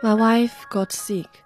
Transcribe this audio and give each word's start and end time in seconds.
My 0.00 0.14
wife 0.14 0.64
got 0.70 0.92
sick. 0.92 1.42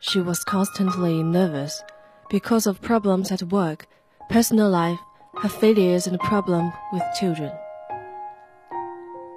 She 0.00 0.18
was 0.20 0.42
constantly 0.42 1.22
nervous 1.22 1.84
because 2.28 2.66
of 2.66 2.82
problems 2.82 3.30
at 3.30 3.44
work, 3.44 3.86
personal 4.28 4.68
life, 4.68 4.98
her 5.40 5.48
failures, 5.48 6.08
and 6.08 6.18
problem 6.18 6.72
with 6.92 7.04
children. 7.20 7.52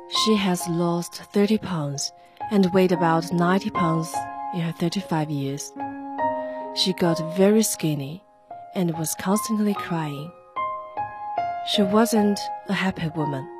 She 0.09 0.35
has 0.35 0.67
lost 0.67 1.21
30 1.31 1.59
pounds 1.59 2.11
and 2.49 2.73
weighed 2.73 2.91
about 2.91 3.31
90 3.31 3.69
pounds 3.69 4.11
in 4.55 4.61
her 4.61 4.71
35 4.71 5.29
years. 5.29 5.71
She 6.73 6.93
got 6.93 7.19
very 7.37 7.61
skinny 7.61 8.23
and 8.73 8.97
was 8.97 9.13
constantly 9.19 9.75
crying. 9.75 10.31
She 11.67 11.83
wasn't 11.83 12.39
a 12.67 12.73
happy 12.73 13.09
woman. 13.09 13.56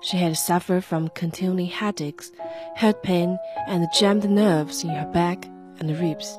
She 0.00 0.18
had 0.18 0.36
suffered 0.36 0.84
from 0.84 1.08
continuing 1.08 1.66
headaches, 1.66 2.30
head 2.74 3.02
pain, 3.02 3.38
and 3.66 3.86
jammed 3.98 4.28
nerves 4.28 4.84
in 4.84 4.90
her 4.90 5.06
back 5.06 5.46
and 5.78 5.98
ribs. 5.98 6.38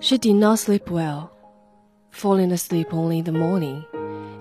She 0.00 0.18
did 0.18 0.34
not 0.34 0.58
sleep 0.58 0.90
well, 0.90 1.32
falling 2.10 2.52
asleep 2.52 2.92
only 2.92 3.20
in 3.20 3.24
the 3.24 3.32
morning, 3.32 3.84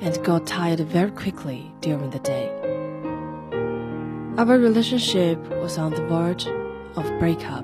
and 0.01 0.23
got 0.23 0.45
tired 0.45 0.81
very 0.81 1.11
quickly 1.11 1.71
during 1.79 2.09
the 2.09 2.19
day. 2.19 2.49
Our 4.37 4.57
relationship 4.57 5.39
was 5.61 5.77
on 5.77 5.91
the 5.91 6.05
verge 6.07 6.47
of 6.97 7.19
breakup. 7.19 7.63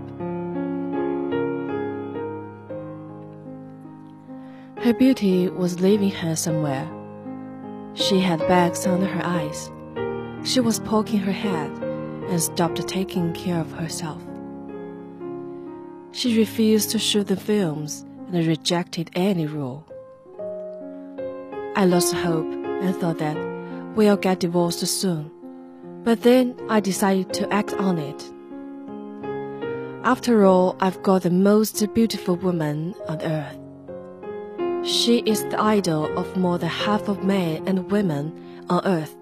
Her 4.83 4.93
beauty 4.93 5.49
was 5.49 5.81
leaving 5.81 6.11
her 6.11 6.37
somewhere. 6.37 6.89
She 7.93 8.19
had 8.19 8.39
bags 8.39 8.85
under 8.85 9.05
her 9.05 9.25
eyes. 9.25 9.71
She 10.43 10.59
was 10.59 10.79
poking 10.79 11.19
her 11.19 11.31
head 11.31 11.71
and 12.29 12.41
stopped 12.41 12.87
taking 12.87 13.33
care 13.33 13.59
of 13.59 13.71
herself. 13.71 14.21
She 16.11 16.37
refused 16.37 16.91
to 16.91 16.99
shoot 16.99 17.27
the 17.27 17.35
films 17.35 18.05
and 18.31 18.45
rejected 18.47 19.09
any 19.15 19.45
rule. 19.47 19.85
I 21.75 21.85
lost 21.85 22.13
hope 22.13 22.51
and 22.51 22.95
thought 22.95 23.19
that 23.19 23.37
we'll 23.95 24.17
get 24.17 24.39
divorced 24.39 24.85
soon. 24.87 25.31
But 26.03 26.21
then 26.21 26.55
I 26.69 26.79
decided 26.79 27.33
to 27.33 27.53
act 27.53 27.73
on 27.73 27.97
it. 27.97 28.31
After 30.05 30.45
all, 30.45 30.77
I've 30.79 31.03
got 31.03 31.23
the 31.23 31.29
most 31.29 31.93
beautiful 31.93 32.35
woman 32.35 32.95
on 33.07 33.21
earth. 33.21 33.57
She 34.83 35.19
is 35.25 35.43
the 35.45 35.61
idol 35.61 36.05
of 36.17 36.37
more 36.37 36.57
than 36.57 36.69
half 36.69 37.09
of 37.09 37.23
men 37.23 37.67
and 37.67 37.91
women 37.91 38.33
on 38.69 38.85
earth. 38.85 39.15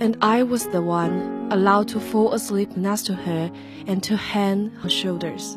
And 0.00 0.16
I 0.20 0.42
was 0.42 0.68
the 0.68 0.82
one 0.82 1.48
allowed 1.50 1.88
to 1.88 2.00
fall 2.00 2.34
asleep 2.34 2.76
next 2.76 3.06
to 3.06 3.14
her 3.14 3.50
and 3.86 4.02
to 4.02 4.16
hand 4.16 4.72
her 4.82 4.90
shoulders. 4.90 5.56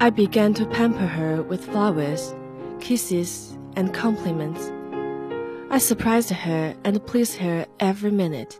I 0.00 0.10
began 0.10 0.52
to 0.54 0.66
pamper 0.66 1.06
her 1.06 1.42
with 1.42 1.64
flowers, 1.66 2.34
kisses, 2.80 3.56
and 3.76 3.94
compliments. 3.94 4.72
I 5.70 5.78
surprised 5.78 6.30
her 6.30 6.74
and 6.84 7.06
pleased 7.06 7.36
her 7.36 7.64
every 7.78 8.10
minute. 8.10 8.58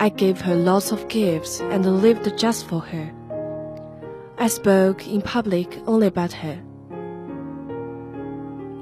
I 0.00 0.10
gave 0.10 0.40
her 0.42 0.54
lots 0.54 0.92
of 0.92 1.08
gifts 1.08 1.60
and 1.60 2.02
lived 2.02 2.36
just 2.36 2.66
for 2.66 2.80
her. 2.80 3.12
I 4.40 4.46
spoke 4.46 5.08
in 5.08 5.20
public 5.20 5.80
only 5.88 6.06
about 6.06 6.32
her. 6.32 6.62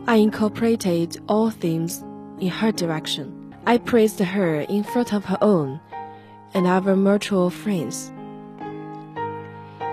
I 0.06 0.17
incorporated 0.17 1.17
all 1.28 1.49
themes 1.49 2.05
in 2.39 2.49
her 2.49 2.72
direction. 2.72 3.55
I 3.67 3.78
praised 3.78 4.19
her 4.19 4.61
in 4.61 4.84
front 4.84 5.15
of 5.15 5.25
her 5.25 5.39
own 5.41 5.81
and 6.53 6.67
our 6.67 6.94
mutual 6.94 7.49
friends. 7.49 8.12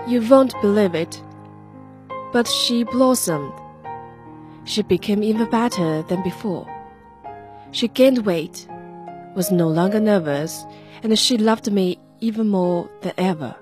You 0.06 0.20
won't 0.28 0.54
believe 0.60 0.94
it, 0.94 1.22
but 2.30 2.46
she 2.46 2.84
blossomed. 2.84 3.54
She 4.64 4.82
became 4.82 5.22
even 5.22 5.48
better 5.48 6.02
than 6.02 6.22
before. 6.22 6.68
She 7.70 7.88
gained 7.88 8.26
weight, 8.26 8.68
was 9.34 9.50
no 9.50 9.68
longer 9.68 9.98
nervous, 9.98 10.66
and 11.02 11.18
she 11.18 11.38
loved 11.38 11.72
me 11.72 11.98
even 12.20 12.50
more 12.50 12.90
than 13.00 13.14
ever. 13.16 13.56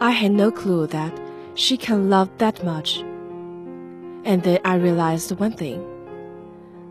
I 0.00 0.10
had 0.10 0.32
no 0.32 0.50
clue 0.50 0.86
that 0.88 1.20
she 1.54 1.76
can 1.76 2.10
love 2.10 2.30
that 2.38 2.64
much. 2.64 2.98
And 4.24 4.42
then 4.42 4.58
I 4.64 4.74
realized 4.74 5.38
one 5.38 5.52
thing. 5.52 5.84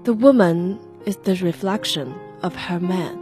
The 0.03 0.13
woman 0.13 0.79
is 1.05 1.17
the 1.17 1.35
reflection 1.35 2.15
of 2.41 2.55
her 2.55 2.79
man. 2.79 3.19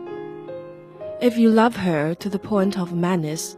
If 1.22 1.38
you 1.38 1.50
love 1.50 1.76
her 1.76 2.16
to 2.16 2.30
the 2.30 2.40
point 2.40 2.78
of 2.78 2.94
madness, 2.94 3.58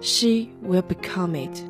she 0.00 0.52
will 0.60 0.82
become 0.82 1.34
it. 1.34 1.64